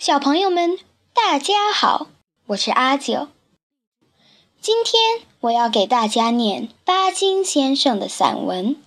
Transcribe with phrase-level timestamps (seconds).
[0.00, 0.78] 小朋友们，
[1.12, 2.06] 大家好，
[2.46, 3.28] 我是阿九。
[4.58, 8.76] 今天我要给大家念巴金先生的散文《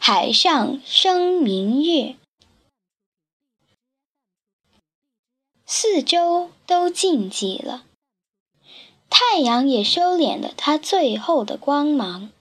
[0.00, 2.02] 海上生明月》。
[5.64, 7.84] 四周都静寂了，
[9.08, 12.32] 太阳也收敛了它最后的光芒，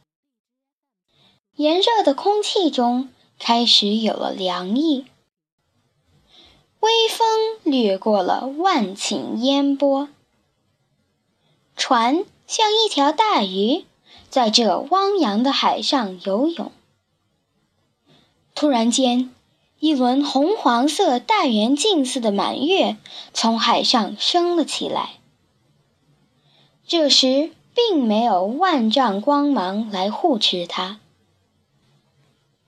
[1.56, 5.06] 炎热的空气中开始有了凉意。
[6.88, 7.28] 微风
[7.66, 10.08] 掠过了万顷烟波，
[11.76, 13.84] 船像一条大鱼，
[14.30, 16.72] 在这汪洋的海上游泳。
[18.56, 19.36] 突然间，
[19.82, 22.96] 一轮红黄色大圆镜似的满月
[23.34, 25.16] 从海上升了起来。
[26.88, 31.02] 这时，并没有万丈光芒来护持它，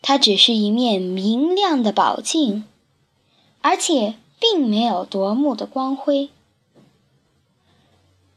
[0.01, 2.65] 它只是一面明亮的宝镜。
[3.61, 6.29] 而且并没有夺目的光辉，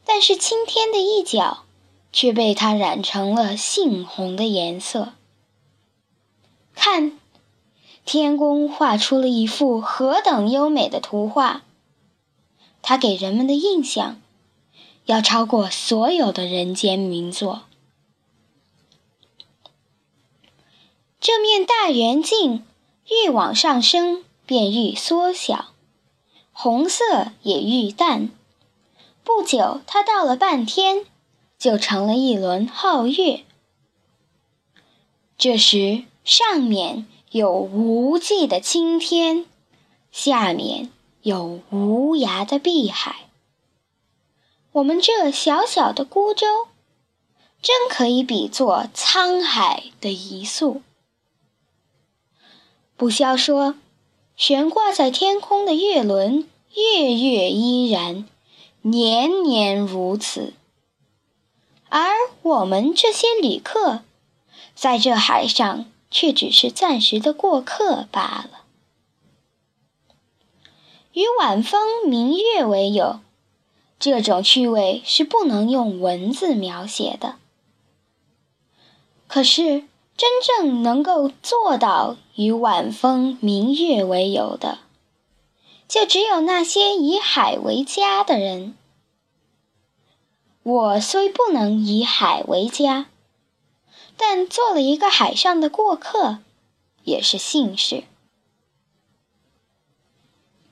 [0.05, 1.63] 但是青天的一角
[2.11, 5.13] 却被它染成了杏红的颜色。
[6.75, 7.17] 看，
[8.03, 11.61] 天宫画出了一幅何等优美的图画！
[12.81, 14.19] 它给人们的印象
[15.05, 17.63] 要超过所有的人间名作。
[21.21, 22.65] 这面大圆镜
[23.07, 24.25] 越往上升。
[24.45, 25.73] 便愈缩小，
[26.51, 28.29] 红色也愈淡。
[29.23, 31.05] 不久，它到了半天，
[31.57, 33.45] 就成了一轮皓月。
[35.37, 39.45] 这时，上面有无际的青天，
[40.11, 40.91] 下面
[41.21, 43.29] 有无涯的碧海。
[44.73, 46.67] 我们这小小的孤舟，
[47.61, 50.81] 真可以比作沧海的一粟。
[52.97, 53.75] 不消说。
[54.45, 58.27] 悬挂在天空的月轮，月月依然，
[58.81, 60.51] 年年如此。
[61.87, 62.09] 而
[62.41, 64.01] 我们这些旅客，
[64.75, 68.65] 在这海上却只是暂时的过客罢了。
[71.13, 73.21] 与晚风明月为友，
[73.97, 77.37] 这种趣味是不能用文字描写的。
[79.29, 79.85] 可是。
[80.15, 84.79] 真正能够做到与晚风明月为友的，
[85.87, 88.77] 就只有那些以海为家的人。
[90.61, 93.07] 我虽不能以海为家，
[94.15, 96.37] 但做了一个海上的过客，
[97.03, 98.03] 也是幸事。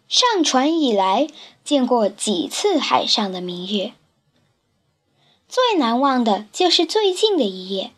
[0.07, 1.27] 上船以来，
[1.63, 3.93] 见过几次海上的明月，
[5.49, 7.91] 最难忘的就是最近的一夜。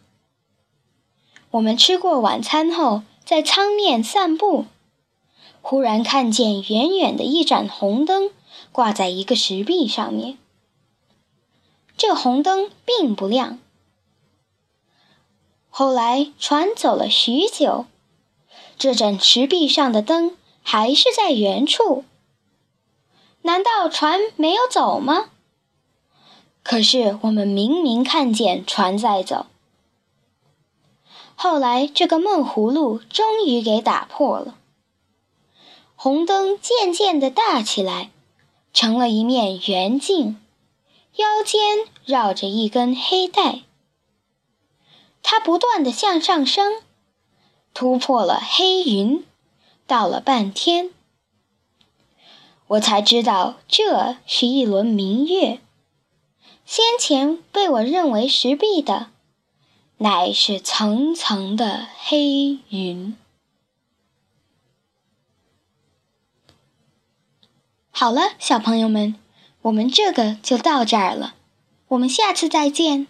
[1.53, 4.65] 我们吃过晚餐后，在舱面散步，
[5.61, 8.31] 忽然看见远远的一盏红灯
[8.71, 10.39] 挂在一个石壁上面。
[11.95, 13.59] 这红灯并不亮。
[15.69, 17.85] 后来船走了许久，
[18.79, 22.03] 这盏石壁上的灯还是在原处。
[23.43, 25.29] 难道船没有走吗？
[26.63, 29.45] 可是我们明明看见船在走。
[31.43, 34.55] 后来，这个闷葫芦终于给打破了。
[35.93, 38.11] 红灯渐渐的大起来，
[38.71, 40.39] 成了一面圆镜，
[41.17, 43.63] 腰间绕着一根黑带。
[45.21, 46.81] 它不断地向上升，
[47.73, 49.25] 突破了黑云，
[49.85, 50.91] 到了半天，
[52.67, 55.59] 我才知道这是一轮明月。
[56.63, 59.09] 先前被我认为石壁的。
[60.03, 63.15] 乃是层层的黑云。
[67.89, 69.15] 好了，小朋友们，
[69.61, 71.35] 我们这个就到这儿了，
[71.87, 73.07] 我们下次再见。